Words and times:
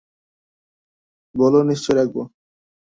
বলো, 1.35 1.59
নিশ্চয় 1.69 1.95
রাখব। 1.97 2.15